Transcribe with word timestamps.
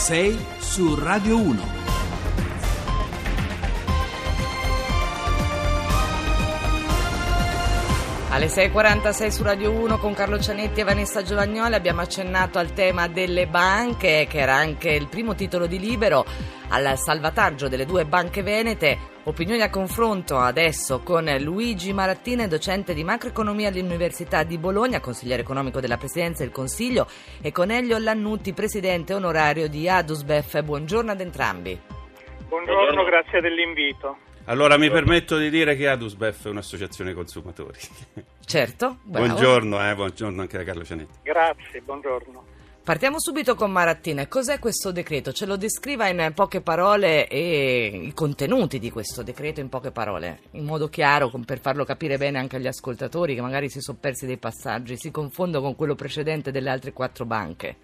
6 0.00 0.34
su 0.60 0.96
Radio 0.96 1.36
1. 1.36 1.79
Alle 8.32 8.46
6.46 8.46 9.28
su 9.28 9.42
Radio 9.42 9.72
1 9.72 9.98
con 9.98 10.14
Carlo 10.14 10.38
Cianetti 10.38 10.78
e 10.78 10.84
Vanessa 10.84 11.20
Giovagnoli 11.20 11.74
abbiamo 11.74 12.00
accennato 12.00 12.60
al 12.60 12.72
tema 12.72 13.08
delle 13.08 13.48
banche, 13.48 14.28
che 14.30 14.38
era 14.38 14.54
anche 14.54 14.90
il 14.90 15.08
primo 15.08 15.34
titolo 15.34 15.66
di 15.66 15.80
Libero, 15.80 16.24
al 16.68 16.96
salvataggio 16.96 17.66
delle 17.66 17.84
due 17.84 18.04
banche 18.04 18.44
venete. 18.44 18.96
Opinioni 19.24 19.62
a 19.62 19.68
confronto 19.68 20.38
adesso 20.38 21.00
con 21.00 21.24
Luigi 21.40 21.92
Marattine, 21.92 22.46
docente 22.46 22.94
di 22.94 23.02
macroeconomia 23.02 23.68
all'Università 23.68 24.44
di 24.44 24.58
Bologna, 24.58 25.00
consigliere 25.00 25.42
economico 25.42 25.80
della 25.80 25.96
Presidenza 25.96 26.44
del 26.44 26.52
Consiglio, 26.52 27.08
e 27.42 27.50
con 27.50 27.72
Elio 27.72 27.98
Lannutti, 27.98 28.52
presidente 28.52 29.12
onorario 29.12 29.68
di 29.68 29.88
Adusbef. 29.88 30.62
Buongiorno 30.62 31.10
ad 31.10 31.20
entrambi. 31.20 31.76
Buongiorno, 32.46 33.02
grazie 33.02 33.40
dell'invito. 33.40 34.18
Allora 34.44 34.76
mi 34.76 34.90
permetto 34.90 35.36
di 35.36 35.50
dire 35.50 35.76
che 35.76 35.88
Adusbef 35.88 36.46
è 36.46 36.48
un'associazione 36.48 37.14
consumatori. 37.14 37.78
Certo, 38.50 38.98
bravo. 39.04 39.26
buongiorno, 39.26 39.88
eh, 39.88 39.94
buongiorno 39.94 40.40
anche 40.40 40.56
da 40.56 40.64
Carlo 40.64 40.82
Cianetti. 40.82 41.18
Grazie, 41.22 41.80
buongiorno. 41.82 42.44
Partiamo 42.82 43.20
subito 43.20 43.54
con 43.54 43.70
Marattine. 43.70 44.26
Cos'è 44.26 44.58
questo 44.58 44.90
decreto? 44.90 45.30
Ce 45.30 45.46
lo 45.46 45.56
descriva 45.56 46.08
in 46.08 46.32
poche 46.34 46.60
parole 46.60 47.28
e 47.28 47.86
i 47.86 48.12
contenuti 48.12 48.80
di 48.80 48.90
questo 48.90 49.22
decreto 49.22 49.60
in 49.60 49.68
poche 49.68 49.92
parole, 49.92 50.40
in 50.52 50.64
modo 50.64 50.88
chiaro 50.88 51.30
per 51.46 51.60
farlo 51.60 51.84
capire 51.84 52.18
bene 52.18 52.38
anche 52.38 52.56
agli 52.56 52.66
ascoltatori 52.66 53.36
che 53.36 53.40
magari 53.40 53.68
si 53.68 53.80
sono 53.80 53.98
persi 54.00 54.26
dei 54.26 54.38
passaggi, 54.38 54.96
si 54.96 55.12
confondono 55.12 55.62
con 55.62 55.76
quello 55.76 55.94
precedente 55.94 56.50
delle 56.50 56.70
altre 56.70 56.92
quattro 56.92 57.24
banche. 57.24 57.76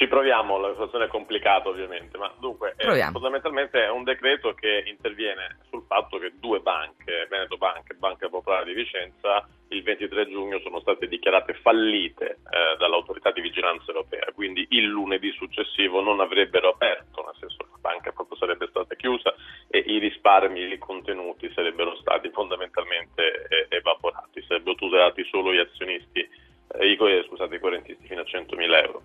Ci 0.00 0.08
proviamo, 0.08 0.56
la 0.56 0.70
situazione 0.70 1.04
è 1.04 1.08
complicata 1.08 1.68
ovviamente, 1.68 2.16
ma 2.16 2.32
dunque 2.38 2.72
è, 2.74 2.86
fondamentalmente 3.10 3.84
è 3.84 3.90
un 3.90 4.02
decreto 4.02 4.54
che 4.54 4.84
interviene 4.86 5.58
sul 5.68 5.84
fatto 5.86 6.16
che 6.16 6.32
due 6.40 6.60
banche, 6.60 7.26
Veneto 7.28 7.58
Banca 7.58 7.92
e 7.92 7.98
Banca 7.98 8.30
Popolare 8.30 8.64
di 8.64 8.72
Vicenza, 8.72 9.46
il 9.68 9.82
23 9.82 10.30
giugno 10.30 10.58
sono 10.60 10.80
state 10.80 11.06
dichiarate 11.06 11.52
fallite 11.52 12.38
eh, 12.48 12.76
dall'autorità 12.78 13.30
di 13.30 13.42
vigilanza 13.42 13.92
europea, 13.92 14.24
quindi 14.34 14.66
il 14.70 14.86
lunedì 14.86 15.32
successivo 15.32 16.00
non 16.00 16.20
avrebbero 16.20 16.70
aperto, 16.70 17.22
nel 17.22 17.36
senso 17.38 17.58
che 17.58 17.68
la 17.70 17.90
banca 17.90 18.10
proprio 18.12 18.38
sarebbe 18.38 18.68
stata 18.70 18.94
chiusa 18.94 19.34
e 19.68 19.80
i 19.80 19.98
risparmi 19.98 20.78
contenuti 20.78 21.52
sarebbero 21.52 21.94
stati 21.96 22.30
fondamentalmente 22.30 23.46
eh, 23.50 23.76
evaporati, 23.76 24.42
sarebbero 24.48 24.76
tutelati 24.76 25.22
solo 25.24 25.52
gli 25.52 25.58
azionisti, 25.58 26.20
eh, 26.20 26.90
i, 26.90 26.96
scusate, 27.26 27.56
i 27.56 27.60
correntisti 27.60 28.06
fino 28.06 28.22
a 28.22 28.24
100.000 28.24 28.84
euro. 28.86 29.02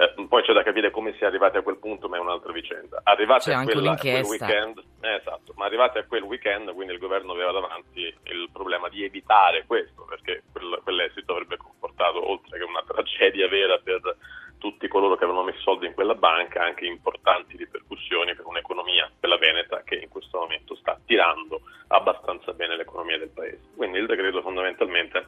Eh, 0.00 0.14
poi 0.28 0.44
c'è 0.44 0.52
da 0.52 0.62
capire 0.62 0.92
come 0.92 1.12
si 1.14 1.24
è 1.24 1.26
arrivati 1.26 1.56
a 1.56 1.62
quel 1.62 1.78
punto, 1.78 2.08
ma 2.08 2.18
è 2.18 2.20
un'altra 2.20 2.52
vicenda. 2.52 3.00
Arrivati 3.02 3.50
a, 3.50 3.64
quella, 3.64 3.92
a, 3.92 3.96
quel 3.96 4.22
weekend, 4.22 4.80
eh, 5.00 5.14
esatto, 5.14 5.52
ma 5.56 5.64
arrivati 5.64 5.98
a 5.98 6.04
quel 6.04 6.22
weekend, 6.22 6.72
quindi 6.72 6.92
il 6.92 7.00
governo 7.00 7.32
aveva 7.32 7.50
davanti 7.50 8.02
il 8.02 8.48
problema 8.52 8.88
di 8.88 9.02
evitare 9.02 9.64
questo, 9.66 10.04
perché 10.08 10.44
quel, 10.52 10.78
quell'esito 10.84 11.32
avrebbe 11.32 11.56
comportato, 11.56 12.30
oltre 12.30 12.58
che 12.58 12.64
una 12.64 12.84
tragedia 12.86 13.48
vera 13.48 13.76
per 13.78 14.16
tutti 14.58 14.86
coloro 14.86 15.16
che 15.16 15.24
avevano 15.24 15.46
messo 15.46 15.62
soldi 15.62 15.86
in 15.86 15.94
quella 15.94 16.14
banca, 16.14 16.62
anche 16.62 16.86
importanti 16.86 17.56
ripercussioni 17.56 18.36
per 18.36 18.46
un'economia, 18.46 19.10
quella 19.18 19.36
veneta, 19.36 19.82
che 19.82 19.96
in 19.96 20.08
questo 20.08 20.38
momento 20.38 20.76
sta 20.76 20.96
tirando 21.06 21.62
abbastanza 21.88 22.52
bene 22.52 22.76
l'economia 22.76 23.18
del 23.18 23.30
paese. 23.30 23.62
Quindi 23.74 23.98
il 23.98 24.06
decreto 24.06 24.42
fondamentalmente 24.42 25.26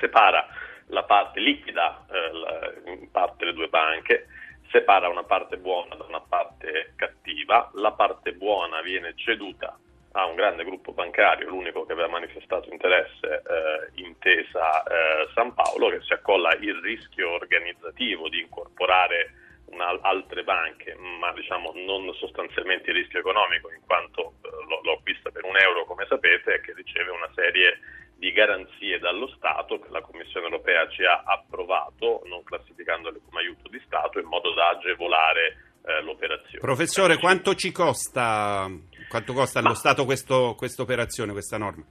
separa 0.00 0.46
la 0.90 1.04
parte 1.04 1.40
liquida 1.40 2.04
eh, 2.10 2.90
in 2.92 3.10
parte 3.10 3.44
le 3.44 3.52
due 3.52 3.68
banche, 3.68 4.26
separa 4.70 5.08
una 5.08 5.24
parte 5.24 5.56
buona 5.56 5.94
da 5.96 6.04
una 6.04 6.20
parte 6.20 6.92
cattiva, 6.96 7.70
la 7.74 7.92
parte 7.92 8.32
buona 8.32 8.80
viene 8.82 9.14
ceduta 9.16 9.76
a 10.12 10.26
un 10.26 10.34
grande 10.34 10.64
gruppo 10.64 10.92
bancario, 10.92 11.48
l'unico 11.48 11.86
che 11.86 11.92
aveva 11.92 12.08
manifestato 12.08 12.70
interesse, 12.70 13.42
eh, 13.46 14.02
intesa 14.02 14.82
eh, 14.82 15.28
San 15.34 15.54
Paolo, 15.54 15.88
che 15.88 16.00
si 16.02 16.12
accolla 16.12 16.52
il 16.54 16.74
rischio 16.82 17.30
organizzativo 17.30 18.28
di 18.28 18.40
incorporare 18.40 19.34
una, 19.66 19.96
altre 20.02 20.42
banche, 20.42 20.96
ma 20.96 21.32
diciamo 21.32 21.72
non 21.74 22.12
sostanzialmente 22.14 22.90
il 22.90 22.96
rischio 22.96 23.20
economico, 23.20 23.70
in 23.70 23.82
quanto 23.86 24.34
eh, 24.42 24.48
lo, 24.68 24.80
lo 24.82 24.92
acquista 24.94 25.30
per 25.30 25.44
un 25.44 25.56
euro, 25.56 25.84
come 25.84 26.06
sapete, 26.08 26.54
e 26.54 26.60
che 26.60 26.74
riceve 26.74 27.10
una 27.10 27.30
serie 27.34 27.78
di 28.20 28.32
garanzie 28.32 28.98
dallo 28.98 29.26
Stato 29.28 29.80
che 29.80 29.88
la 29.88 30.02
Commissione 30.02 30.44
europea 30.44 30.86
ci 30.88 31.02
ha 31.04 31.22
approvato, 31.24 32.20
non 32.26 32.44
classificandole 32.44 33.18
come 33.26 33.40
aiuto 33.40 33.70
di 33.70 33.80
Stato, 33.86 34.18
in 34.18 34.26
modo 34.26 34.52
da 34.52 34.68
agevolare 34.68 35.72
eh, 35.82 36.02
l'operazione. 36.02 36.58
Professore, 36.60 37.16
quanto 37.16 37.54
ci 37.54 37.72
costa, 37.72 38.68
quanto 39.08 39.32
costa 39.32 39.60
allo 39.60 39.72
Stato 39.72 40.04
questa 40.04 40.82
operazione, 40.82 41.32
questa 41.32 41.56
norma? 41.56 41.82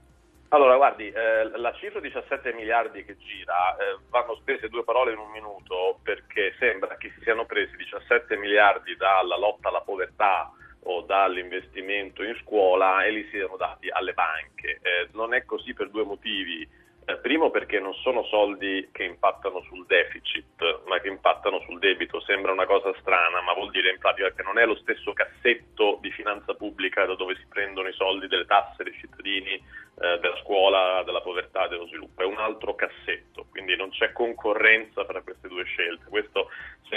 Allora, 0.52 0.76
guardi, 0.76 1.08
eh, 1.08 1.50
la 1.58 1.72
cifra 1.74 2.00
17 2.00 2.52
miliardi 2.52 3.04
che 3.04 3.16
gira, 3.18 3.76
eh, 3.76 3.98
vanno 4.08 4.36
spese 4.36 4.68
due 4.68 4.84
parole 4.84 5.12
in 5.12 5.18
un 5.18 5.30
minuto 5.30 5.98
perché 6.02 6.54
sembra 6.58 6.96
che 6.96 7.10
si 7.14 7.22
siano 7.22 7.44
presi 7.44 7.76
17 7.76 8.36
miliardi 8.36 8.94
dalla 8.96 9.36
lotta 9.36 9.68
alla 9.68 9.80
povertà 9.80 10.50
o 10.84 11.02
dall'investimento 11.02 12.22
in 12.22 12.36
scuola 12.42 13.04
e 13.04 13.10
li 13.10 13.28
siano 13.30 13.56
dati 13.56 13.88
alle 13.90 14.12
banche. 14.12 14.80
Eh, 14.82 15.08
non 15.12 15.34
è 15.34 15.44
così 15.44 15.74
per 15.74 15.90
due 15.90 16.04
motivi. 16.04 16.68
Eh, 17.06 17.16
primo 17.16 17.50
perché 17.50 17.80
non 17.80 17.94
sono 17.94 18.22
soldi 18.24 18.88
che 18.92 19.04
impattano 19.04 19.62
sul 19.62 19.86
deficit, 19.86 20.82
ma 20.86 21.00
che 21.00 21.08
impattano 21.08 21.60
sul 21.60 21.78
debito. 21.78 22.20
Sembra 22.20 22.52
una 22.52 22.66
cosa 22.66 22.94
strana, 23.00 23.40
ma 23.40 23.52
vuol 23.52 23.70
dire 23.70 23.90
in 23.90 23.98
pratica 23.98 24.32
che 24.32 24.42
non 24.42 24.58
è 24.58 24.64
lo 24.64 24.76
stesso 24.76 25.12
cassetto 25.12 25.98
di 26.00 26.10
finanza 26.12 26.54
pubblica 26.54 27.04
da 27.06 27.14
dove 27.14 27.34
si 27.36 27.46
prendono 27.48 27.88
i 27.88 27.94
soldi 27.94 28.28
delle 28.28 28.44
tasse 28.46 28.84
dei 28.84 28.94
cittadini, 28.94 29.52
eh, 29.52 30.18
della 30.20 30.36
scuola, 30.42 31.02
della 31.02 31.20
povertà 31.20 31.66
dello 31.68 31.86
sviluppo. 31.86 32.22
È 32.22 32.26
un 32.26 32.38
altro 32.38 32.74
cassetto, 32.74 33.46
quindi 33.50 33.76
non 33.76 33.90
c'è 33.90 34.12
concorrenza 34.12 35.04
tra 35.04 35.20
queste 35.22 35.48
due 35.48 35.64
scelte. 35.64 36.04
Questo 36.08 36.49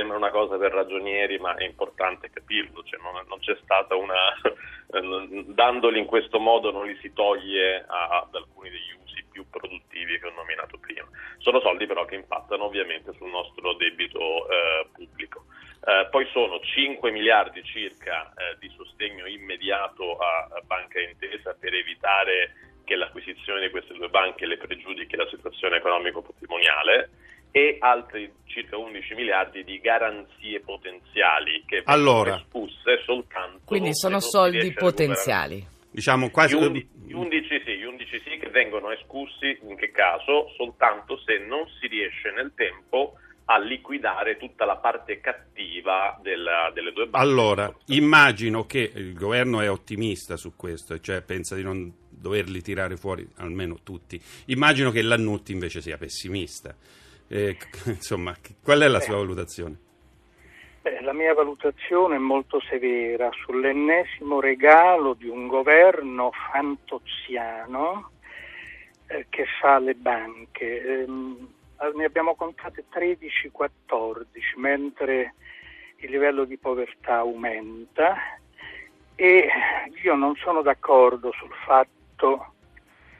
sembra 0.03 0.17
una 0.17 0.31
cosa 0.31 0.57
per 0.57 0.73
ragionieri, 0.73 1.39
ma 1.39 1.55
è 1.55 1.63
importante 1.63 2.29
capirlo, 2.29 2.83
cioè 2.83 2.99
non, 3.01 3.23
non, 3.27 3.39
c'è 3.39 3.57
stata 3.63 3.95
una... 3.95 4.35
dandoli 5.47 5.97
in 5.97 6.05
questo 6.05 6.39
modo 6.39 6.71
non 6.71 6.85
li 6.85 6.97
si 7.01 7.13
toglie 7.13 7.85
a, 7.87 8.25
ad 8.27 8.35
alcuni 8.35 8.69
degli 8.69 8.93
usi 9.01 9.23
più 9.31 9.49
produttivi 9.49 10.19
che 10.19 10.27
ho 10.27 10.33
nominato 10.35 10.77
prima. 10.77 11.07
Sono 11.37 11.61
soldi 11.61 11.87
però 11.87 12.03
che 12.03 12.15
impattano 12.15 12.65
ovviamente 12.65 13.13
sul 13.13 13.29
nostro 13.29 13.73
debito 13.75 14.19
eh, 14.49 14.87
pubblico. 14.91 15.45
Eh, 15.85 16.07
poi 16.11 16.27
sono 16.31 16.59
5 16.59 17.11
miliardi 17.11 17.63
circa 17.63 18.33
eh, 18.33 18.57
di 18.59 18.69
sostegno 18.75 19.25
immediato 19.25 20.17
a, 20.17 20.49
a 20.51 20.61
Banca 20.65 20.99
Intesa 20.99 21.55
per 21.57 21.73
evitare 21.73 22.55
che 22.83 22.95
l'acquisizione 22.95 23.61
di 23.61 23.69
queste 23.69 23.93
due 23.93 24.09
banche 24.09 24.45
le 24.45 24.57
pregiudichi 24.57 25.15
la 25.15 25.27
situazione 25.29 25.77
economico-patrimoniale 25.77 27.09
e 27.55 27.77
altri 27.79 28.33
circa 28.45 28.77
11 28.77 29.13
miliardi 29.13 29.63
di 29.63 29.79
garanzie 29.79 30.59
potenziali 30.61 31.63
che 31.67 31.83
vengono 31.85 31.95
allora, 31.95 32.35
escusse 32.37 32.99
soltanto 33.05 33.61
quindi 33.65 33.93
sono 33.93 34.19
soldi 34.19 34.73
potenziali 34.73 35.63
diciamo 35.91 36.31
quasi 36.31 36.57
gli 36.57 36.63
11, 36.63 36.89
gli 37.05 37.13
11 37.13 37.61
sì, 37.63 37.77
gli 37.77 37.83
11 37.83 38.21
sì 38.25 38.37
che 38.39 38.49
vengono 38.49 38.89
escussi 38.89 39.55
in 39.67 39.75
che 39.75 39.91
caso 39.91 40.49
soltanto 40.57 41.19
se 41.19 41.37
non 41.45 41.67
si 41.79 41.85
riesce 41.85 42.31
nel 42.31 42.53
tempo 42.55 43.17
a 43.45 43.59
liquidare 43.59 44.37
tutta 44.37 44.65
la 44.65 44.77
parte 44.77 45.19
cattiva 45.19 46.17
della, 46.21 46.71
delle 46.73 46.93
due 46.93 47.07
banche. 47.07 47.27
Allora, 47.27 47.73
immagino 47.87 48.65
che 48.65 48.89
il 48.95 49.13
governo 49.13 49.59
è 49.59 49.69
ottimista 49.69 50.37
su 50.37 50.55
questo, 50.55 50.97
cioè 50.99 51.21
pensa 51.21 51.53
di 51.55 51.61
non 51.61 51.93
doverli 52.09 52.61
tirare 52.61 52.95
fuori 52.95 53.27
almeno 53.37 53.79
tutti. 53.83 54.21
Immagino 54.45 54.91
che 54.91 55.01
Lannutti 55.01 55.51
invece 55.51 55.81
sia 55.81 55.97
pessimista. 55.97 56.73
Eh, 57.35 57.57
insomma, 57.89 58.35
qual 58.61 58.81
è 58.81 58.87
la 58.87 58.99
sua 58.99 59.15
valutazione? 59.15 59.75
Beh, 60.83 61.01
la 61.01 61.13
mia 61.13 61.33
valutazione 61.33 62.17
è 62.17 62.19
molto 62.19 62.61
severa 62.61 63.31
sull'ennesimo 63.43 64.39
regalo 64.39 65.15
di 65.15 65.27
un 65.27 65.47
governo 65.47 66.29
fantoziano 66.51 68.11
eh, 69.07 69.25
che 69.29 69.45
fa 69.59 69.79
le 69.79 69.95
banche. 69.95 70.81
Eh, 70.83 71.05
ne 71.07 72.05
abbiamo 72.05 72.35
contate 72.35 72.85
13-14, 72.93 74.25
mentre 74.57 75.33
il 76.01 76.11
livello 76.11 76.45
di 76.45 76.57
povertà 76.57 77.15
aumenta 77.15 78.15
e 79.15 79.47
io 80.03 80.15
non 80.15 80.35
sono 80.35 80.61
d'accordo 80.61 81.31
sul 81.31 81.53
fatto 81.65 82.53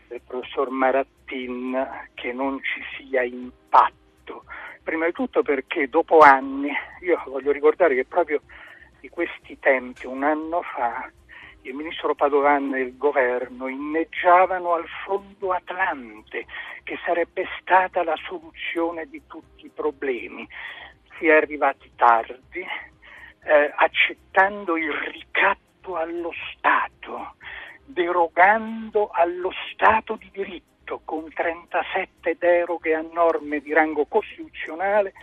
del 0.08 0.22
professor 0.24 0.70
Marattin 0.70 2.12
che 2.14 2.32
non 2.32 2.60
ci 2.62 2.82
sia 2.96 3.24
impatto 3.24 4.02
fatto, 4.24 4.46
prima 4.82 5.06
di 5.06 5.12
tutto 5.12 5.44
perché 5.44 5.90
dopo 5.90 6.20
anni, 6.20 6.72
io 7.02 7.22
voglio 7.28 7.52
ricordare 7.52 7.96
che 7.96 8.06
proprio 8.06 8.42
di 9.00 9.10
questi 9.10 9.60
tempi, 9.60 10.08
un 10.08 10.24
anno 10.24 10.62
fa, 10.62 11.12
il 11.64 11.74
ministro 11.74 12.16
Padovan 12.16 12.74
e 12.74 12.82
il 12.82 12.98
governo 12.98 13.68
inneggiavano 13.68 14.74
al 14.74 14.86
fondo 15.06 15.52
Atlante, 15.52 16.46
che 16.84 16.98
sarebbe 17.06 17.46
stata 17.60 18.04
la 18.04 18.18
soluzione 18.26 19.06
di 19.08 19.22
tutti 19.28 19.66
i 19.66 19.72
problemi. 19.74 20.48
Si 21.18 21.28
è 21.28 21.32
arrivati 21.32 21.90
tardi, 21.96 22.66
eh, 23.46 23.74
accettando 23.76 24.76
il 24.76 24.92
ricatto 24.92 25.96
allo 25.96 26.32
Stato, 26.52 27.36
derogando 27.86 29.10
allo 29.14 29.52
Stato 29.72 30.16
di 30.16 30.30
diritto 30.32 30.73
con 31.04 31.32
37 31.34 32.38
deroghe 32.40 32.94
a 32.94 33.04
norme 33.14 33.60
di 33.60 33.74
rango 33.74 34.06
costituzionale 34.06 35.14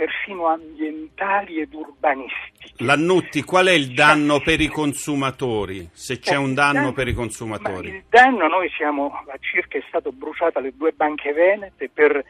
persino 0.00 0.46
ambientali 0.46 1.60
ed 1.60 1.74
urbanistiche. 1.74 2.84
Lannutti, 2.84 3.42
qual 3.42 3.66
è 3.66 3.72
il 3.72 3.92
danno 3.92 4.40
per 4.40 4.60
i 4.60 4.68
consumatori, 4.68 5.90
se 5.92 6.18
c'è 6.18 6.36
un 6.36 6.54
danno, 6.54 6.92
per 6.92 7.08
i 7.08 7.12
consumatori? 7.12 7.88
il 7.88 8.04
danno, 8.08 8.48
noi 8.48 8.70
siamo 8.70 9.12
a 9.26 9.36
circa, 9.40 9.76
è 9.76 9.84
stato 9.88 10.10
bruciato 10.10 10.58
le 10.60 10.72
due 10.74 10.92
banche 10.92 11.32
venete 11.32 11.90
per 11.92 12.24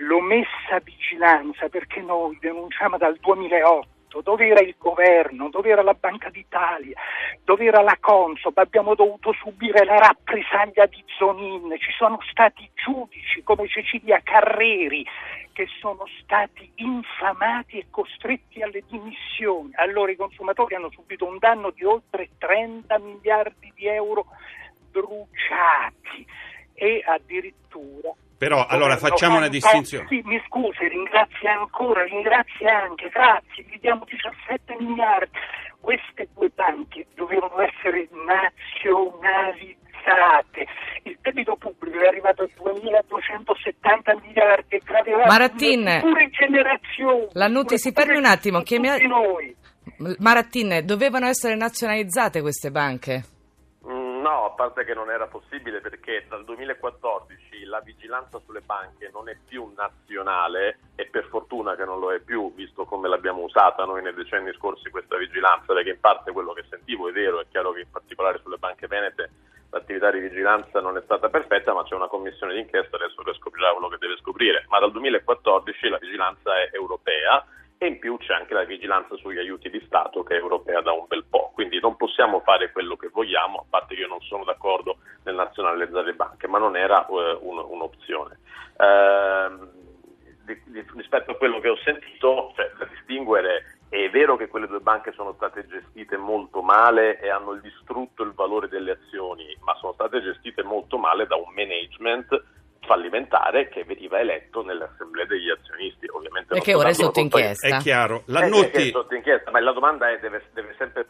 l'omessa 0.00 0.80
vigilanza, 0.82 1.68
perché 1.68 2.00
noi 2.00 2.36
denunciamo 2.40 2.96
dal 2.96 3.16
2008 3.20 3.86
dove 4.20 4.46
era 4.46 4.60
il 4.60 4.74
governo, 4.78 5.48
dove 5.48 5.70
era 5.70 5.82
la 5.82 5.94
Banca 5.98 6.28
d'Italia, 6.28 6.96
dove 7.44 7.64
era 7.64 7.80
la 7.80 7.96
Consob, 7.98 8.56
abbiamo 8.58 8.94
dovuto 8.94 9.32
subire 9.32 9.84
la 9.84 9.98
rappresaglia 9.98 10.86
di 10.86 11.02
Zonin, 11.18 11.74
ci 11.78 11.92
sono 11.96 12.18
stati 12.30 12.68
giudici 12.74 13.42
come 13.42 13.66
Cecilia 13.68 14.20
Carreri 14.22 15.06
che 15.52 15.66
sono 15.80 16.04
stati 16.22 16.70
infamati 16.76 17.78
e 17.78 17.86
costretti 17.90 18.62
alle 18.62 18.82
dimissioni. 18.88 19.70
Allora 19.74 20.10
i 20.10 20.16
consumatori 20.16 20.74
hanno 20.74 20.90
subito 20.90 21.26
un 21.26 21.38
danno 21.38 21.70
di 21.70 21.84
oltre 21.84 22.30
30 22.38 22.98
miliardi 22.98 23.72
di 23.74 23.86
euro 23.86 24.26
bruciati 24.90 26.26
e 26.74 27.02
addirittura 27.06 28.12
però 28.42 28.66
allora 28.66 28.96
facciamo 28.96 29.36
una 29.36 29.46
distinzione. 29.46 30.08
Sì, 30.08 30.20
mi 30.24 30.42
scusi, 30.48 30.88
ringrazia 30.88 31.52
ancora, 31.52 32.02
ringrazia 32.02 32.82
anche, 32.82 33.08
grazie, 33.08 33.62
gli 33.62 33.78
diamo 33.78 34.04
17 34.04 34.78
miliardi. 34.80 35.38
Queste 35.78 36.26
due 36.34 36.48
banche 36.48 37.06
dovevano 37.14 37.60
essere 37.60 38.08
nazionalizzate. 38.10 40.66
Il 41.04 41.16
debito 41.20 41.54
pubblico 41.54 42.00
è 42.00 42.08
arrivato 42.08 42.42
a 42.42 42.46
2.270 42.46 44.20
miliardi 44.26 44.74
e 44.74 44.82
gravava 44.84 45.26
Marattin, 45.26 45.98
pure 46.00 46.28
generazioni. 46.30 47.28
Lannuti, 47.34 47.78
si 47.78 47.92
fermi 47.92 48.16
un 48.16 48.24
attimo. 48.24 48.62
Che 48.62 48.80
mi 48.80 48.88
ha... 48.88 48.96
Marattin, 50.18 50.84
dovevano 50.84 51.26
essere 51.26 51.54
nazionalizzate 51.54 52.40
queste 52.40 52.72
banche? 52.72 53.22
No, 53.84 54.46
a 54.46 54.50
parte 54.50 54.84
che 54.84 54.94
non 54.94 55.10
era 55.10 55.26
possibile 55.26 55.80
perché 55.80 56.24
dal 56.28 56.44
2014 56.44 57.00
la 57.00 57.01
vigilanza 58.12 58.40
sulle 58.44 58.60
banche 58.60 59.10
non 59.10 59.28
è 59.30 59.36
più 59.48 59.72
nazionale 59.74 60.78
e 60.96 61.06
per 61.06 61.24
fortuna 61.30 61.74
che 61.74 61.86
non 61.86 61.98
lo 61.98 62.12
è 62.12 62.20
più, 62.20 62.52
visto 62.54 62.84
come 62.84 63.08
l'abbiamo 63.08 63.40
usata 63.42 63.84
noi 63.84 64.02
nei 64.02 64.12
decenni 64.12 64.52
scorsi 64.52 64.90
questa 64.90 65.16
vigilanza, 65.16 65.72
perché 65.72 65.90
in 65.90 66.00
parte 66.00 66.32
quello 66.32 66.52
che 66.52 66.64
sentivo 66.68 67.08
è 67.08 67.12
vero, 67.12 67.40
è 67.40 67.46
chiaro 67.50 67.72
che 67.72 67.80
in 67.80 67.90
particolare 67.90 68.38
sulle 68.42 68.58
banche 68.58 68.86
venete 68.86 69.30
l'attività 69.70 70.10
di 70.10 70.20
vigilanza 70.20 70.80
non 70.80 70.98
è 70.98 71.02
stata 71.02 71.30
perfetta, 71.30 71.72
ma 71.72 71.84
c'è 71.84 71.94
una 71.94 72.08
commissione 72.08 72.52
d'inchiesta 72.52 72.96
adesso 72.96 73.22
che 73.22 73.32
scoprirà 73.32 73.72
quello 73.72 73.88
che 73.88 73.96
deve 73.98 74.18
scoprire. 74.18 74.66
Ma 74.68 74.78
dal 74.78 74.92
2014 74.92 75.88
la 75.88 75.96
vigilanza 75.96 76.54
è 76.54 76.68
europea 76.72 77.42
e 77.78 77.86
in 77.86 77.98
più 77.98 78.18
c'è 78.18 78.34
anche 78.34 78.52
la 78.52 78.64
vigilanza 78.64 79.16
sugli 79.16 79.38
aiuti 79.38 79.70
di 79.70 79.82
Stato 79.86 80.22
che 80.22 80.34
è 80.34 80.38
europea 80.38 80.82
da 80.82 80.92
un 80.92 81.06
bel 81.08 81.24
po', 81.24 81.50
quindi 81.54 81.80
non 81.80 81.96
possiamo 81.96 82.40
fare 82.40 82.70
quello 82.72 82.96
che 82.96 83.08
vogliamo, 83.08 83.60
a 83.60 83.64
parte 83.68 83.94
che 83.94 84.02
io 84.02 84.08
non 84.08 84.20
sono 84.20 84.44
d'accordo 84.44 84.98
nazionalizzare 85.32 86.06
le 86.06 86.14
banche, 86.14 86.46
ma 86.46 86.58
non 86.58 86.76
era 86.76 87.06
uh, 87.08 87.38
un, 87.40 87.58
un'opzione. 87.58 88.38
Uh, 88.76 89.80
di, 90.44 90.60
di, 90.66 90.84
rispetto 90.94 91.32
a 91.32 91.36
quello 91.36 91.60
che 91.60 91.68
ho 91.68 91.76
sentito, 91.84 92.52
cioè, 92.56 92.70
da 92.78 92.84
distinguere 92.86 93.78
è 93.92 94.08
vero 94.08 94.36
che 94.36 94.48
quelle 94.48 94.66
due 94.66 94.80
banche 94.80 95.12
sono 95.12 95.34
state 95.34 95.66
gestite 95.66 96.16
molto 96.16 96.62
male 96.62 97.20
e 97.20 97.28
hanno 97.28 97.52
distrutto 97.56 98.22
il 98.22 98.32
valore 98.32 98.66
delle 98.68 98.92
azioni, 98.92 99.54
ma 99.60 99.74
sono 99.74 99.92
state 99.92 100.22
gestite 100.22 100.62
molto 100.62 100.96
male 100.96 101.26
da 101.26 101.36
un 101.36 101.52
management 101.54 102.42
fallimentare 102.80 103.68
che 103.68 103.84
veniva 103.84 104.18
eletto 104.18 104.62
nelle 104.62 104.84
assemblee 104.84 105.26
degli 105.26 105.50
azionisti. 105.50 106.06
Ovviamente 106.10 106.56
e 106.56 106.60
che 106.60 106.74
ora 106.74 106.88
è 106.88 106.94
sotto 106.94 107.20
inchiesta. 107.20 107.66
È 107.66 107.76
chiaro. 107.80 108.22
La 108.26 108.46
È, 108.46 108.80
sotto 108.90 109.14
inchiesta, 109.14 109.50
ma 109.50 109.60
la 109.60 109.72
domanda 109.72 110.10
è 110.10 110.18
deve, 110.20 110.42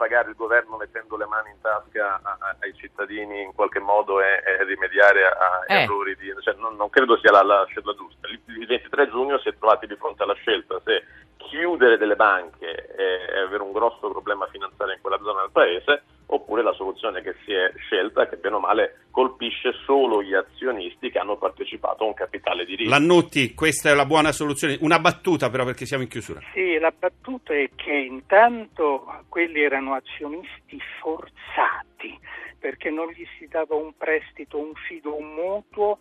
pagare 0.03 0.31
il 0.31 0.35
governo 0.35 0.77
mettendo 0.77 1.17
le 1.17 1.27
mani 1.27 1.51
in 1.51 1.61
tasca 1.61 2.19
a, 2.21 2.37
a, 2.41 2.57
ai 2.59 2.75
cittadini 2.75 3.43
in 3.43 3.55
qualche 3.55 3.79
modo 3.79 4.21
e, 4.21 4.43
e 4.45 4.65
rimediare 4.65 5.25
a 5.27 5.65
eh. 5.69 5.83
errori 5.83 6.17
di... 6.17 6.35
Cioè, 6.41 6.55
non, 6.55 6.75
non, 6.75 6.91
credo 6.91 7.17
sia 7.19 7.31
la, 7.31 7.45
la 7.45 7.65
scelta 7.69 7.95
giusta. 7.95 8.27
Il, 8.27 8.41
il 8.47 8.67
23 8.67 9.09
giugno 9.11 9.39
si 9.39 9.49
è 9.49 9.57
trovati 9.57 9.87
di 9.87 9.95
fronte 9.95 10.25
alla 10.25 10.35
scelta 10.35 10.81
se 10.85 11.05
chiudere 11.37 11.99
delle 11.99 12.17
banche 12.17 12.95
e, 12.97 13.05
e 13.33 13.39
avere 13.39 13.63
un 13.63 13.71
grosso 13.71 14.11
problema 14.11 14.49
finanziario 14.49 14.95
in 14.95 15.01
quella 15.01 15.21
zona 15.23 15.43
del 15.43 15.51
paese 15.53 16.03
soluzione 17.03 17.23
che 17.23 17.35
si 17.45 17.53
è 17.53 17.73
scelta, 17.79 18.29
che 18.29 18.37
bene 18.37 18.55
o 18.55 18.61
male 18.61 19.01
colpisce 19.11 19.73
solo 19.85 20.23
gli 20.23 20.33
azionisti 20.33 21.11
che 21.11 21.19
hanno 21.19 21.37
partecipato 21.37 22.05
a 22.05 22.07
un 22.07 22.15
capitale 22.15 22.65
di 22.65 22.77
rischio. 22.77 22.91
Lannutti, 22.91 23.55
questa 23.55 23.91
è 23.91 23.95
la 23.95 24.07
buona 24.07 24.31
soluzione. 24.31 24.79
Una 24.81 25.01
battuta 25.01 25.51
però 25.51 25.65
perché 25.65 25.85
siamo 25.85 26.05
in 26.05 26.09
chiusura. 26.09 26.41
Sì, 26.55 26.79
la 26.79 26.93
battuta 26.97 27.53
è 27.55 27.69
che 27.75 27.93
intanto 27.93 29.25
quelli 29.29 29.61
erano 29.61 29.95
azionisti 29.95 30.79
forzati 31.01 32.19
perché 32.59 32.91
non 32.91 33.09
gli 33.11 33.27
si 33.39 33.49
dava 33.49 33.75
un 33.75 33.93
prestito, 33.97 34.59
un 34.59 34.73
fido, 34.87 35.17
un 35.17 35.35
mutuo 35.35 35.99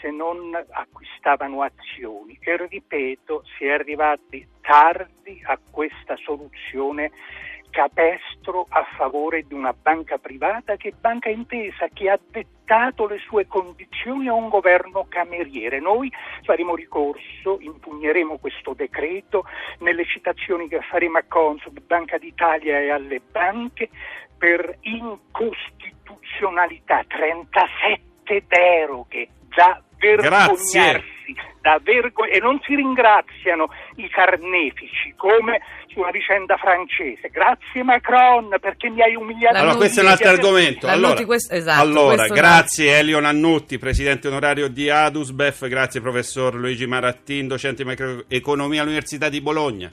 se 0.00 0.10
non 0.10 0.52
acquistavano 0.54 1.62
azioni 1.62 2.38
e 2.40 2.66
ripeto 2.66 3.44
si 3.56 3.64
è 3.64 3.70
arrivati 3.70 4.46
tardi 4.60 5.40
a 5.44 5.58
questa 5.70 6.16
soluzione 6.16 7.10
capestro 7.72 8.66
a 8.68 8.86
favore 8.96 9.44
di 9.46 9.54
una 9.54 9.72
banca 9.72 10.18
privata 10.18 10.76
che 10.76 10.92
banca 10.92 11.30
intesa, 11.30 11.88
che 11.88 12.10
ha 12.10 12.20
dettato 12.30 13.06
le 13.08 13.18
sue 13.18 13.46
condizioni 13.46 14.28
a 14.28 14.34
un 14.34 14.50
governo 14.50 15.06
cameriere. 15.08 15.80
Noi 15.80 16.12
faremo 16.42 16.74
ricorso, 16.76 17.58
impugneremo 17.58 18.36
questo 18.36 18.74
decreto 18.74 19.46
nelle 19.78 20.04
citazioni 20.04 20.68
che 20.68 20.82
faremo 20.82 21.16
a 21.18 21.24
Consub, 21.26 21.80
Banca 21.80 22.18
d'Italia 22.18 22.78
e 22.78 22.90
alle 22.90 23.20
banche 23.20 23.88
per 24.36 24.76
incostituzionalità, 24.82 27.02
37 27.08 28.44
deroghe 28.46 29.28
da 29.54 29.82
vergognarsi. 30.02 30.78
Grazie 30.78 31.10
da 31.62 31.80
vergo- 31.82 32.24
e 32.24 32.40
non 32.40 32.60
si 32.66 32.74
ringraziano 32.74 33.68
i 33.96 34.08
carnefici 34.10 35.14
come 35.16 35.60
su 35.86 36.00
una 36.00 36.10
vicenda 36.10 36.56
francese. 36.56 37.28
Grazie 37.30 37.82
Macron 37.84 38.48
perché 38.60 38.90
mi 38.90 39.00
hai 39.00 39.14
umiliato. 39.14 39.58
Allora, 39.58 39.76
questo 39.76 40.00
è 40.00 40.02
un 40.02 40.08
altro 40.10 40.28
argomento. 40.28 40.86
Allora, 40.88 41.24
questo, 41.24 41.54
esatto, 41.54 41.80
allora 41.80 42.26
grazie 42.26 42.90
no. 42.90 42.98
Elio 42.98 43.20
Nannutti, 43.20 43.78
presidente 43.78 44.28
onorario 44.28 44.68
di 44.68 44.90
Adusbef, 44.90 45.68
grazie 45.68 46.00
professor 46.00 46.54
Luigi 46.54 46.86
Marattin, 46.86 47.46
docente 47.46 47.84
di 47.84 47.88
macroeconomia 47.88 48.80
all'Università 48.82 49.28
di 49.28 49.40
Bologna. 49.40 49.92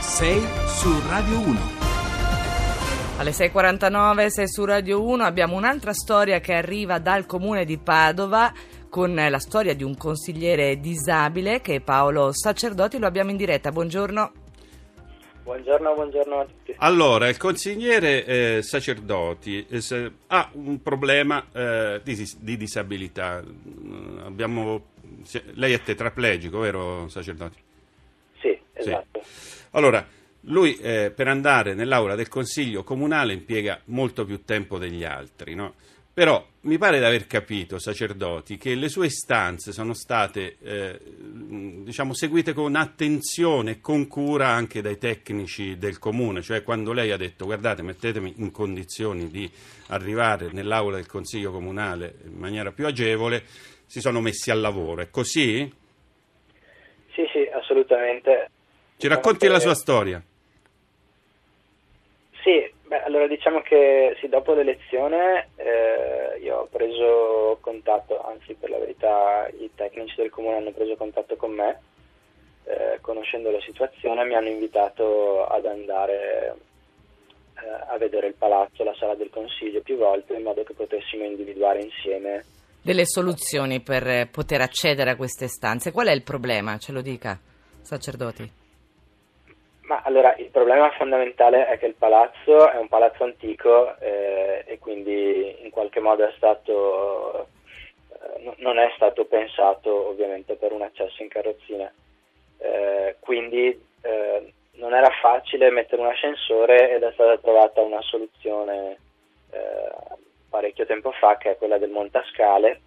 6 0.00 0.40
su 0.66 1.02
Radio 1.08 1.38
1. 1.38 1.89
Alle 3.20 3.32
6.49, 3.32 4.28
6 4.28 4.48
su 4.48 4.64
Radio 4.64 5.02
1, 5.02 5.24
abbiamo 5.24 5.54
un'altra 5.54 5.92
storia 5.92 6.40
che 6.40 6.54
arriva 6.54 6.98
dal 6.98 7.26
comune 7.26 7.66
di 7.66 7.76
Padova 7.76 8.50
con 8.88 9.14
la 9.14 9.38
storia 9.38 9.74
di 9.74 9.82
un 9.82 9.94
consigliere 9.94 10.80
disabile 10.80 11.60
che 11.60 11.74
è 11.74 11.80
Paolo 11.80 12.32
Sacerdoti. 12.32 12.98
Lo 12.98 13.06
abbiamo 13.06 13.28
in 13.28 13.36
diretta. 13.36 13.72
Buongiorno. 13.72 14.32
Buongiorno, 15.42 15.92
buongiorno 15.92 16.40
a 16.40 16.44
tutti. 16.46 16.74
Allora, 16.78 17.28
il 17.28 17.36
consigliere 17.36 18.24
eh, 18.24 18.62
Sacerdoti 18.62 19.66
eh, 19.68 20.12
ha 20.28 20.48
un 20.52 20.80
problema 20.80 21.44
eh, 21.52 22.00
di, 22.02 22.26
di, 22.38 22.56
disabilità. 22.56 23.42
Mm, 23.42 24.20
abbiamo, 24.24 24.82
lei 25.56 25.74
è 25.74 25.82
tetraplegico, 25.82 26.58
vero 26.60 27.06
Sacerdoti? 27.10 27.58
Sì, 28.40 28.58
esatto. 28.72 29.20
Sì. 29.22 29.66
Allora, 29.72 30.06
lui 30.42 30.76
eh, 30.76 31.12
per 31.14 31.28
andare 31.28 31.74
nell'aula 31.74 32.14
del 32.14 32.28
consiglio 32.28 32.82
comunale 32.82 33.32
impiega 33.32 33.80
molto 33.86 34.24
più 34.24 34.44
tempo 34.44 34.78
degli 34.78 35.04
altri, 35.04 35.54
no? 35.54 35.74
Però 36.12 36.44
mi 36.62 36.76
pare 36.76 36.98
di 36.98 37.04
aver 37.04 37.26
capito, 37.26 37.78
sacerdoti, 37.78 38.58
che 38.58 38.74
le 38.74 38.88
sue 38.88 39.06
istanze 39.06 39.72
sono 39.72 39.94
state 39.94 40.56
eh, 40.60 41.00
diciamo, 41.82 42.12
seguite 42.14 42.52
con 42.52 42.74
attenzione 42.74 43.70
e 43.70 43.80
con 43.80 44.08
cura 44.08 44.48
anche 44.48 44.82
dai 44.82 44.98
tecnici 44.98 45.78
del 45.78 45.98
comune, 45.98 46.42
cioè 46.42 46.62
quando 46.62 46.92
lei 46.92 47.12
ha 47.12 47.16
detto 47.16 47.44
guardate 47.44 47.82
mettetemi 47.82 48.34
in 48.38 48.50
condizioni 48.50 49.30
di 49.30 49.48
arrivare 49.86 50.50
nell'aula 50.52 50.96
del 50.96 51.06
Consiglio 51.06 51.52
Comunale 51.52 52.16
in 52.24 52.36
maniera 52.36 52.72
più 52.72 52.86
agevole, 52.86 53.44
si 53.86 54.00
sono 54.00 54.20
messi 54.20 54.50
al 54.50 54.60
lavoro. 54.60 55.02
È 55.02 55.10
così? 55.10 55.72
Sì, 57.14 57.22
sì, 57.32 57.48
assolutamente. 57.54 58.50
Ci 58.96 59.08
racconti 59.08 59.46
la 59.46 59.60
sua 59.60 59.74
storia? 59.74 60.22
Sì, 62.42 62.78
Beh, 62.90 63.04
allora 63.04 63.28
diciamo 63.28 63.60
che 63.60 64.16
sì, 64.18 64.28
dopo 64.28 64.52
l'elezione 64.52 65.50
eh, 65.54 66.40
io 66.40 66.56
ho 66.58 66.66
preso 66.66 67.58
contatto, 67.60 68.20
anzi 68.20 68.54
per 68.54 68.68
la 68.68 68.78
verità 68.78 69.48
i 69.60 69.70
tecnici 69.76 70.16
del 70.16 70.30
comune 70.30 70.56
hanno 70.56 70.72
preso 70.72 70.96
contatto 70.96 71.36
con 71.36 71.52
me 71.52 71.80
eh, 72.64 72.98
conoscendo 73.00 73.52
la 73.52 73.60
situazione, 73.60 74.24
mi 74.24 74.34
hanno 74.34 74.48
invitato 74.48 75.46
ad 75.46 75.66
andare 75.66 76.56
eh, 77.62 77.92
a 77.92 77.96
vedere 77.96 78.26
il 78.26 78.34
palazzo, 78.34 78.82
la 78.82 78.96
sala 78.98 79.14
del 79.14 79.30
consiglio 79.30 79.82
più 79.82 79.96
volte 79.96 80.34
in 80.34 80.42
modo 80.42 80.64
che 80.64 80.74
potessimo 80.74 81.22
individuare 81.22 81.82
insieme 81.82 82.44
delle 82.82 83.06
soluzioni 83.06 83.82
per 83.82 84.30
poter 84.30 84.62
accedere 84.62 85.10
a 85.10 85.16
queste 85.16 85.46
stanze. 85.46 85.92
Qual 85.92 86.08
è 86.08 86.12
il 86.12 86.24
problema? 86.24 86.76
Ce 86.78 86.90
lo 86.90 87.02
dica, 87.02 87.38
sacerdoti. 87.82 88.69
Ma 89.90 90.02
allora 90.04 90.36
il 90.36 90.50
problema 90.50 90.88
fondamentale 90.92 91.66
è 91.66 91.76
che 91.76 91.86
il 91.86 91.96
palazzo 91.96 92.70
è 92.70 92.76
un 92.76 92.86
palazzo 92.86 93.24
antico 93.24 93.98
eh, 93.98 94.62
e 94.64 94.78
quindi 94.78 95.64
in 95.64 95.70
qualche 95.70 95.98
modo 95.98 96.24
è 96.24 96.32
stato, 96.36 97.48
eh, 98.12 98.54
non 98.58 98.78
è 98.78 98.92
stato 98.94 99.24
pensato 99.24 100.06
ovviamente 100.10 100.54
per 100.54 100.70
un 100.70 100.82
accesso 100.82 101.24
in 101.24 101.28
carrozzina. 101.28 101.92
Eh, 102.58 103.16
quindi 103.18 103.84
eh, 104.02 104.52
non 104.74 104.94
era 104.94 105.10
facile 105.20 105.72
mettere 105.72 106.02
un 106.02 106.06
ascensore 106.06 106.94
ed 106.94 107.02
è 107.02 107.10
stata 107.14 107.36
trovata 107.38 107.80
una 107.80 108.00
soluzione 108.02 108.96
eh, 109.50 109.90
parecchio 110.48 110.86
tempo 110.86 111.10
fa 111.10 111.36
che 111.36 111.50
è 111.50 111.56
quella 111.56 111.78
del 111.78 111.90
montascale 111.90 112.82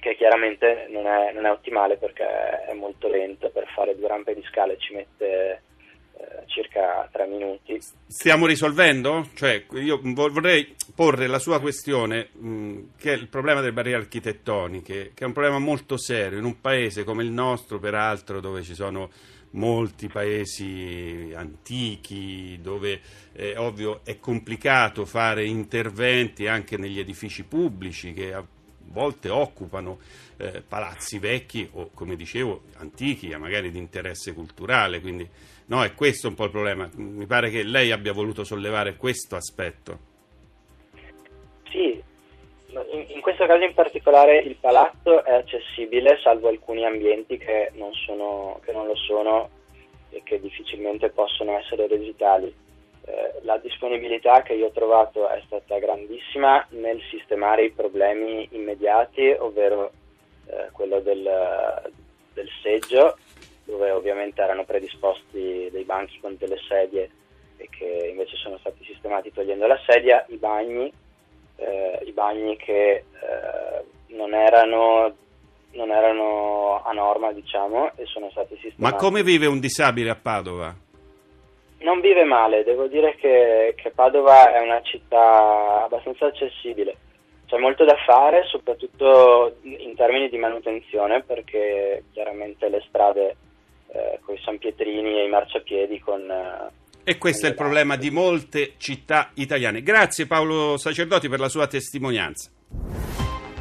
che 0.00 0.16
chiaramente 0.16 0.86
non 0.88 1.06
è, 1.06 1.30
non 1.30 1.46
è 1.46 1.50
ottimale 1.52 1.96
perché 1.96 2.26
è 2.64 2.72
molto 2.72 3.06
lento 3.06 3.50
per 3.50 3.68
fare 3.68 3.96
due 3.96 4.08
rampe 4.08 4.34
di 4.34 4.42
scale 4.42 4.78
ci 4.78 4.92
mette 4.92 5.62
circa 6.46 7.08
tre 7.12 7.26
minuti. 7.26 7.78
Stiamo 8.06 8.46
risolvendo? 8.46 9.28
Cioè, 9.34 9.66
io 9.72 10.00
vorrei 10.02 10.74
porre 10.94 11.26
la 11.26 11.38
sua 11.38 11.60
questione, 11.60 12.28
mh, 12.32 12.78
che 12.98 13.12
è 13.12 13.16
il 13.16 13.28
problema 13.28 13.60
delle 13.60 13.72
barriere 13.72 14.00
architettoniche, 14.00 15.12
che 15.14 15.24
è 15.24 15.26
un 15.26 15.32
problema 15.32 15.58
molto 15.58 15.96
serio 15.98 16.38
in 16.38 16.44
un 16.44 16.60
paese 16.60 17.04
come 17.04 17.22
il 17.22 17.30
nostro, 17.30 17.78
peraltro, 17.78 18.40
dove 18.40 18.62
ci 18.62 18.74
sono 18.74 19.10
molti 19.50 20.08
paesi 20.08 21.32
antichi 21.34 22.58
dove 22.60 23.00
eh, 23.32 23.56
ovvio 23.56 24.00
è 24.04 24.18
complicato 24.18 25.06
fare 25.06 25.46
interventi 25.46 26.46
anche 26.46 26.76
negli 26.76 26.98
edifici 26.98 27.44
pubblici 27.44 28.12
che 28.12 28.34
volte 28.88 29.28
occupano 29.28 29.98
eh, 30.36 30.62
palazzi 30.66 31.18
vecchi 31.18 31.68
o 31.72 31.90
come 31.94 32.16
dicevo 32.16 32.62
antichi, 32.76 33.34
magari 33.36 33.70
di 33.70 33.78
interesse 33.78 34.32
culturale, 34.32 35.00
quindi 35.00 35.28
No, 35.68 35.82
è 35.82 35.94
questo 35.94 36.28
un 36.28 36.34
po' 36.34 36.44
il 36.44 36.50
problema. 36.50 36.88
Mi 36.94 37.26
pare 37.26 37.50
che 37.50 37.64
lei 37.64 37.90
abbia 37.90 38.12
voluto 38.12 38.44
sollevare 38.44 38.96
questo 38.96 39.34
aspetto. 39.34 39.98
Sì, 41.70 42.00
in, 42.68 43.04
in 43.08 43.20
questo 43.20 43.46
caso 43.46 43.64
in 43.64 43.74
particolare 43.74 44.38
il 44.38 44.56
palazzo 44.60 45.24
è 45.24 45.32
accessibile, 45.32 46.20
salvo 46.22 46.48
alcuni 46.48 46.84
ambienti 46.84 47.36
che 47.36 47.72
non, 47.74 47.92
sono, 47.94 48.60
che 48.64 48.70
non 48.70 48.86
lo 48.86 48.94
sono 48.94 49.50
e 50.10 50.22
che 50.22 50.40
difficilmente 50.40 51.10
possono 51.10 51.58
essere 51.58 51.88
resi 51.88 52.14
tali. 52.16 52.54
Eh, 53.06 53.40
la 53.42 53.56
disponibilità 53.58 54.42
che 54.42 54.54
io 54.54 54.66
ho 54.66 54.72
trovato 54.72 55.28
è 55.28 55.40
stata 55.46 55.78
grandissima 55.78 56.66
nel 56.70 57.00
sistemare 57.08 57.64
i 57.64 57.70
problemi 57.70 58.48
immediati, 58.50 59.28
ovvero 59.38 59.92
eh, 60.46 60.68
quello 60.72 61.00
del, 61.00 61.92
del 62.34 62.48
seggio 62.62 63.16
dove 63.66 63.90
ovviamente 63.90 64.40
erano 64.40 64.64
predisposti 64.64 65.68
dei 65.70 65.84
banchi 65.84 66.18
con 66.20 66.36
delle 66.38 66.58
sedie 66.68 67.10
e 67.56 67.68
che 67.68 68.08
invece 68.10 68.36
sono 68.36 68.58
stati 68.58 68.84
sistemati 68.84 69.32
togliendo 69.32 69.66
la 69.66 69.78
sedia, 69.86 70.24
i 70.28 70.36
bagni, 70.36 70.92
eh, 71.56 72.00
i 72.04 72.12
bagni 72.12 72.56
che 72.56 72.92
eh, 72.92 73.84
non, 74.14 74.34
erano, 74.34 75.14
non, 75.72 75.90
erano, 75.90 76.82
a 76.84 76.92
norma 76.92 77.32
diciamo 77.32 77.92
e 77.96 78.06
sono 78.06 78.30
stati 78.30 78.54
sistemati. 78.54 78.94
Ma 78.94 78.94
come 78.94 79.22
vive 79.22 79.46
un 79.46 79.58
disabile 79.58 80.10
a 80.10 80.16
Padova? 80.16 80.74
Non 81.86 82.00
vive 82.00 82.24
male, 82.24 82.64
devo 82.64 82.88
dire 82.88 83.14
che, 83.14 83.74
che 83.76 83.92
Padova 83.92 84.52
è 84.52 84.58
una 84.58 84.82
città 84.82 85.84
abbastanza 85.84 86.26
accessibile. 86.26 86.96
C'è 87.46 87.58
molto 87.58 87.84
da 87.84 87.94
fare, 88.04 88.42
soprattutto 88.48 89.58
in 89.62 89.94
termini 89.94 90.28
di 90.28 90.36
manutenzione, 90.36 91.22
perché 91.22 92.02
chiaramente 92.12 92.68
le 92.68 92.82
strade 92.88 93.36
eh, 93.92 94.18
con 94.24 94.34
i 94.34 94.40
San 94.42 94.58
Pietrini 94.58 95.16
e 95.16 95.26
i 95.26 95.28
marciapiedi 95.28 96.00
con... 96.00 96.28
Eh, 96.28 97.10
e 97.12 97.18
questo 97.18 97.46
è 97.46 97.50
il 97.50 97.54
problema 97.54 97.94
di 97.94 98.10
molte 98.10 98.72
città 98.78 99.30
italiane. 99.34 99.80
Grazie 99.80 100.26
Paolo 100.26 100.76
Sacerdoti 100.78 101.28
per 101.28 101.38
la 101.38 101.48
sua 101.48 101.68
testimonianza. 101.68 102.50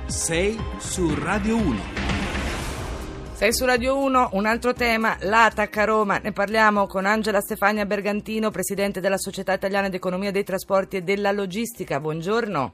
Sei 0.08 0.58
su 0.80 1.14
Radio 1.14 1.58
1. 1.58 2.05
Sei 3.36 3.54
su 3.54 3.66
Radio 3.66 3.98
1, 3.98 4.30
un 4.32 4.46
altro 4.46 4.72
tema, 4.72 5.18
l'ATAC 5.20 5.76
a 5.76 5.84
Roma, 5.84 6.20
ne 6.20 6.32
parliamo 6.32 6.88
con 6.88 7.06
Angela 7.06 7.42
Stefania 7.42 7.86
Bergantino, 7.86 8.50
Presidente 8.50 9.02
della 9.02 9.18
Società 9.18 9.52
Italiana 9.52 9.90
di 9.90 9.98
Economia 9.98 10.32
dei 10.32 10.46
Trasporti 10.46 10.96
e 10.96 11.02
della 11.02 11.34
Logistica. 11.34 12.00
Buongiorno. 12.00 12.72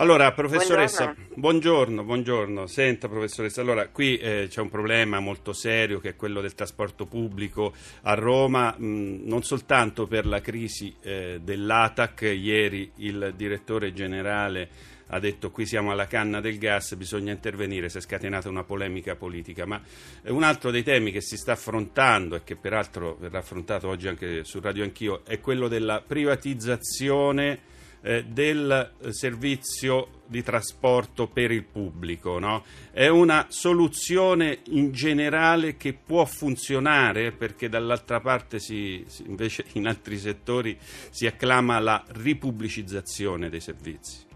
Allora, 0.00 0.32
professoressa, 0.32 1.12
buongiorno. 1.12 1.34
buongiorno, 1.34 2.04
buongiorno. 2.04 2.66
Senta, 2.66 3.06
professoressa, 3.06 3.60
allora 3.60 3.88
qui 3.88 4.16
eh, 4.16 4.46
c'è 4.48 4.62
un 4.62 4.70
problema 4.70 5.20
molto 5.20 5.52
serio 5.52 6.00
che 6.00 6.08
è 6.08 6.16
quello 6.16 6.40
del 6.40 6.54
trasporto 6.54 7.04
pubblico 7.04 7.74
a 8.04 8.14
Roma, 8.14 8.74
mh, 8.74 9.20
non 9.24 9.42
soltanto 9.42 10.06
per 10.06 10.24
la 10.24 10.40
crisi 10.40 10.96
eh, 11.02 11.40
dell'ATAC, 11.42 12.22
ieri 12.22 12.90
il 12.96 13.34
direttore 13.36 13.92
generale 13.92 14.68
ha 15.08 15.18
detto 15.18 15.50
qui 15.50 15.66
siamo 15.66 15.90
alla 15.90 16.06
canna 16.06 16.40
del 16.40 16.56
gas, 16.56 16.94
bisogna 16.94 17.32
intervenire, 17.32 17.90
si 17.90 17.98
è 17.98 18.00
scatenata 18.00 18.48
una 18.48 18.64
polemica 18.64 19.16
politica, 19.16 19.66
ma 19.66 19.82
un 20.28 20.42
altro 20.44 20.70
dei 20.70 20.82
temi 20.82 21.12
che 21.12 21.20
si 21.20 21.36
sta 21.36 21.52
affrontando 21.52 22.36
e 22.36 22.42
che 22.42 22.56
peraltro 22.56 23.18
verrà 23.20 23.40
affrontato 23.40 23.88
oggi 23.88 24.08
anche 24.08 24.44
su 24.44 24.60
Radio 24.60 24.82
Anch'io 24.82 25.26
è 25.26 25.40
quello 25.40 25.68
della 25.68 26.00
privatizzazione 26.00 27.68
eh, 28.02 28.24
del 28.24 28.92
servizio 29.10 30.22
di 30.26 30.42
trasporto 30.42 31.26
per 31.26 31.50
il 31.50 31.64
pubblico. 31.64 32.38
No? 32.38 32.64
È 32.92 33.08
una 33.08 33.46
soluzione 33.48 34.60
in 34.66 34.92
generale 34.92 35.76
che 35.76 35.92
può 35.92 36.24
funzionare 36.24 37.32
perché 37.32 37.68
dall'altra 37.68 38.20
parte 38.20 38.58
si, 38.58 39.04
invece 39.26 39.64
in 39.72 39.86
altri 39.86 40.16
settori 40.16 40.78
si 40.80 41.26
acclama 41.26 41.78
la 41.80 42.02
ripubblicizzazione 42.08 43.48
dei 43.48 43.60
servizi. 43.60 44.28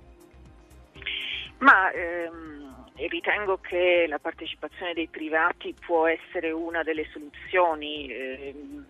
Ma 1.58 1.90
ehm, 1.92 2.84
ritengo 3.08 3.58
che 3.58 4.06
la 4.08 4.18
partecipazione 4.18 4.92
dei 4.92 5.08
privati 5.08 5.74
può 5.86 6.06
essere 6.06 6.50
una 6.50 6.82
delle 6.82 7.06
soluzioni. 7.12 8.10
Ehm, 8.12 8.86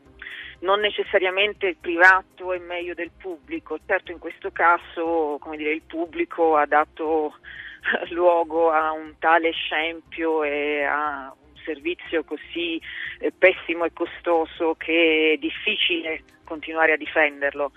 non 0.60 0.80
necessariamente 0.80 1.66
il 1.66 1.76
privato 1.76 2.52
è 2.52 2.58
meglio 2.58 2.94
del 2.94 3.10
pubblico, 3.16 3.78
certo 3.86 4.12
in 4.12 4.18
questo 4.18 4.50
caso 4.50 5.38
dire, 5.56 5.72
il 5.72 5.82
pubblico 5.82 6.56
ha 6.56 6.66
dato 6.66 7.34
luogo 8.10 8.70
a 8.70 8.92
un 8.92 9.14
tale 9.18 9.52
scempio 9.52 10.42
e 10.42 10.82
a 10.82 11.34
un 11.36 11.56
servizio 11.64 12.24
così 12.24 12.80
eh, 13.18 13.32
pessimo 13.36 13.84
e 13.84 13.92
costoso 13.92 14.74
che 14.76 15.32
è 15.34 15.36
difficile 15.38 16.22
continuare 16.44 16.92
a 16.92 16.96
difenderlo. 16.96 17.72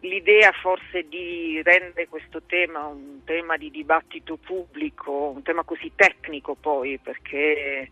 L'idea 0.00 0.50
forse 0.52 1.06
di 1.08 1.60
rendere 1.62 2.08
questo 2.08 2.42
tema 2.42 2.86
un 2.86 3.19
tema 3.30 3.56
di 3.56 3.70
dibattito 3.70 4.36
pubblico, 4.36 5.30
un 5.32 5.42
tema 5.42 5.62
così 5.62 5.92
tecnico 5.94 6.56
poi, 6.56 6.98
perché 6.98 7.88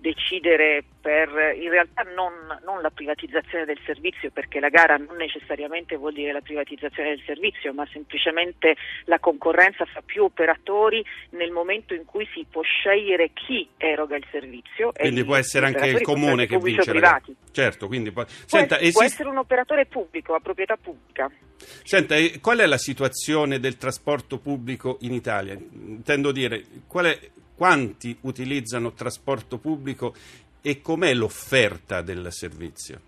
decidere 0.00 0.84
per 1.00 1.28
in 1.56 1.70
realtà 1.70 2.02
non, 2.14 2.32
non, 2.64 2.80
la 2.80 2.90
privatizzazione 2.90 3.64
del 3.64 3.78
servizio, 3.84 4.30
perché 4.30 4.58
la 4.60 4.68
gara 4.68 4.96
non 4.96 5.16
necessariamente 5.16 5.96
vuol 5.96 6.12
dire 6.12 6.32
la 6.32 6.40
privatizzazione 6.40 7.10
del 7.10 7.22
servizio, 7.24 7.72
ma 7.72 7.86
semplicemente 7.92 8.76
la 9.04 9.20
concorrenza 9.20 9.84
fra 9.84 10.02
più 10.02 10.24
operatori 10.24 11.04
nel 11.30 11.50
momento 11.52 11.94
in 11.94 12.04
cui 12.04 12.28
si 12.32 12.44
può 12.48 12.62
scegliere 12.62 13.30
chi 13.32 13.68
eroga 13.76 14.16
il 14.16 14.26
servizio. 14.30 14.92
Quindi 14.92 15.24
può 15.24 15.36
essere 15.36 15.66
anche 15.66 15.86
il 15.86 16.02
comune 16.02 16.46
che 16.46 16.58
vince. 16.58 16.92
Certo, 17.52 17.86
quindi 17.86 18.10
può... 18.10 18.24
Senta, 18.26 18.76
può, 18.76 18.84
esist... 18.84 18.92
può 18.92 19.04
essere 19.04 19.28
un 19.28 19.38
operatore 19.38 19.86
pubblico, 19.86 20.34
a 20.34 20.40
proprietà 20.40 20.76
pubblica. 20.76 21.30
Senta, 21.82 22.16
qual 22.40 22.58
è 22.58 22.66
la 22.66 22.78
situazione 22.78 23.58
del 23.58 23.76
trasporto 23.76 24.38
pubblico 24.38 24.79
in 25.00 25.12
Italia? 25.12 25.54
Intendo 25.54 26.32
dire, 26.32 26.64
è 27.06 27.18
quanti 27.54 28.16
utilizzano 28.22 28.92
trasporto 28.92 29.58
pubblico 29.58 30.14
e 30.62 30.80
com'è 30.80 31.12
l'offerta 31.14 32.02
del 32.02 32.32
servizio? 32.32 33.00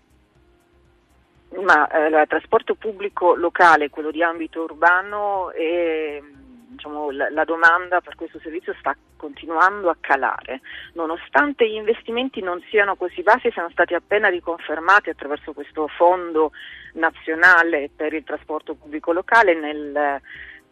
Ma 1.61 1.87
eh, 1.87 2.07
il 2.07 2.25
trasporto 2.27 2.75
pubblico 2.75 3.35
locale, 3.35 3.89
quello 3.89 4.11
di 4.11 4.23
ambito 4.23 4.63
urbano, 4.63 5.51
è, 5.51 6.21
diciamo, 6.69 7.11
la, 7.11 7.29
la, 7.29 7.43
domanda 7.43 8.01
per 8.01 8.15
questo 8.15 8.39
servizio 8.39 8.73
sta 8.79 8.95
continuando 9.15 9.89
a 9.89 9.97
calare, 9.99 10.61
nonostante 10.93 11.69
gli 11.69 11.75
investimenti 11.75 12.41
non 12.41 12.61
siano 12.69 12.95
così 12.95 13.21
bassi, 13.21 13.51
siano 13.51 13.69
stati 13.69 13.93
appena 13.93 14.29
riconfermati 14.29 15.09
attraverso 15.09 15.53
questo 15.53 15.87
fondo 15.87 16.51
nazionale 16.93 17.89
per 17.95 18.13
il 18.13 18.23
trasporto 18.23 18.73
pubblico 18.73 19.13
locale 19.13 19.53
nel 19.53 20.21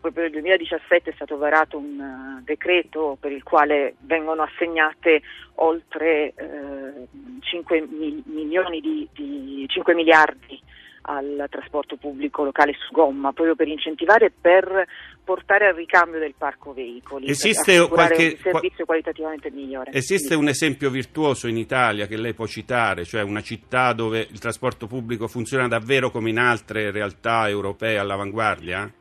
proprio 0.01 0.23
nel 0.23 0.31
2017 0.33 1.11
è 1.11 1.13
stato 1.13 1.37
varato 1.37 1.77
un 1.77 1.99
uh, 1.99 2.43
decreto 2.43 3.17
per 3.19 3.31
il 3.31 3.43
quale 3.43 3.95
vengono 4.01 4.41
assegnate 4.41 5.21
oltre 5.55 6.33
uh, 6.35 7.07
5, 7.39 7.87
mil- 7.89 8.23
milioni 8.25 8.81
di, 8.81 9.07
di 9.13 9.65
5 9.67 9.93
miliardi 9.93 10.59
al 11.03 11.47
trasporto 11.49 11.95
pubblico 11.95 12.43
locale 12.43 12.73
su 12.73 12.93
gomma, 12.93 13.31
proprio 13.31 13.55
per 13.55 13.67
incentivare 13.67 14.27
e 14.27 14.31
per 14.39 14.87
portare 15.23 15.67
al 15.67 15.75
ricambio 15.75 16.19
del 16.19 16.33
parco 16.37 16.73
veicoli, 16.73 17.29
esiste 17.29 17.87
qualche, 17.87 18.35
un 18.35 18.51
servizio 18.51 18.85
qualitativamente 18.85 19.49
migliore. 19.49 19.91
Esiste 19.91 20.35
un 20.35 20.47
esempio 20.47 20.89
virtuoso 20.89 21.47
in 21.47 21.57
Italia 21.57 22.05
che 22.05 22.17
lei 22.17 22.33
può 22.33 22.45
citare, 22.45 23.05
cioè 23.05 23.21
una 23.21 23.41
città 23.41 23.93
dove 23.93 24.27
il 24.29 24.39
trasporto 24.39 24.87
pubblico 24.87 25.27
funziona 25.27 25.67
davvero 25.67 26.11
come 26.11 26.29
in 26.29 26.37
altre 26.37 26.91
realtà 26.91 27.47
europee 27.47 27.97
all'avanguardia? 27.97 28.91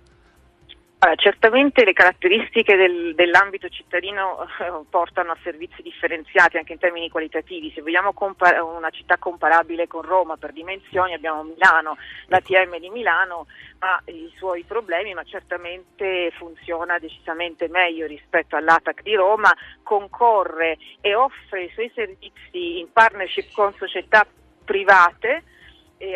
Uh, 1.02 1.14
certamente 1.14 1.82
le 1.82 1.94
caratteristiche 1.94 2.76
del, 2.76 3.14
dell'ambito 3.14 3.70
cittadino 3.70 4.46
uh, 4.58 4.86
portano 4.86 5.32
a 5.32 5.38
servizi 5.42 5.80
differenziati 5.80 6.58
anche 6.58 6.74
in 6.74 6.78
termini 6.78 7.08
qualitativi. 7.08 7.72
Se 7.74 7.80
vogliamo 7.80 8.12
compar- 8.12 8.60
una 8.60 8.90
città 8.90 9.16
comparabile 9.16 9.86
con 9.86 10.02
Roma 10.02 10.36
per 10.36 10.52
dimensioni 10.52 11.14
abbiamo 11.14 11.42
Milano, 11.42 11.96
l'ATM 12.26 12.78
di 12.78 12.90
Milano 12.90 13.46
ha 13.78 13.98
i 14.08 14.30
suoi 14.36 14.62
problemi 14.64 15.14
ma 15.14 15.24
certamente 15.24 16.32
funziona 16.36 16.98
decisamente 16.98 17.68
meglio 17.68 18.06
rispetto 18.06 18.56
all'ATAC 18.56 19.00
di 19.00 19.14
Roma, 19.14 19.56
concorre 19.82 20.76
e 21.00 21.14
offre 21.14 21.62
i 21.62 21.70
suoi 21.72 21.90
servizi 21.94 22.78
in 22.78 22.92
partnership 22.92 23.54
con 23.54 23.72
società 23.72 24.26
private 24.66 25.28
eh, 25.36 25.42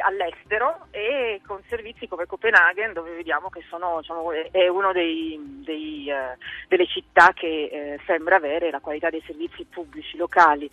all'estero 0.03 0.87
e 0.91 1.41
con 1.47 1.61
servizi 1.69 2.09
come 2.09 2.27
Copenaghen 2.27 2.93
dove 2.93 3.15
vediamo 3.15 3.51
che 3.51 3.63
sono, 3.69 3.99
diciamo, 4.01 4.33
è 4.33 4.69
una 4.69 4.89
uh, 4.89 4.93
delle 4.93 6.87
città 6.87 7.33
che 7.35 7.69
eh, 7.71 8.01
sembra 8.07 8.37
avere 8.37 8.71
la 8.71 8.81
qualità 8.81 9.11
dei 9.11 9.23
servizi 9.27 9.65
pubblici 9.69 10.17
locali 10.17 10.71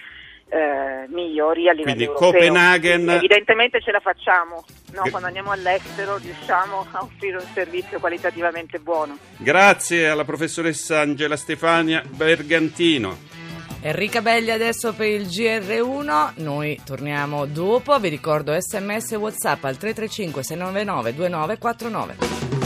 eh, 0.52 1.06
migliori 1.08 1.70
a 1.70 1.72
livello 1.72 1.96
Quindi, 1.96 2.04
europeo. 2.04 2.32
Copenaghen... 2.32 3.10
Evidentemente 3.10 3.82
ce 3.82 3.92
la 3.92 4.02
facciamo, 4.02 4.66
no? 4.92 5.04
quando 5.10 5.28
andiamo 5.28 5.52
all'estero 5.52 6.18
riusciamo 6.18 6.88
a 6.92 7.02
offrire 7.02 7.38
un 7.38 7.48
servizio 7.54 8.00
qualitativamente 8.00 8.80
buono. 8.80 9.18
Grazie 9.38 10.10
alla 10.10 10.26
professoressa 10.26 11.00
Angela 11.00 11.38
Stefania 11.38 12.04
Bergantino. 12.06 13.41
Enrica 13.84 14.22
Belli 14.22 14.52
adesso 14.52 14.94
per 14.94 15.08
il 15.08 15.26
GR1, 15.26 16.34
noi 16.36 16.80
torniamo 16.86 17.48
dopo, 17.48 17.98
vi 18.00 18.10
ricordo 18.10 18.56
sms 18.56 19.14
e 19.14 19.16
whatsapp 19.16 19.64
al 19.64 19.78
335 19.78 20.44
699 20.44 21.16
2949. 21.16 22.61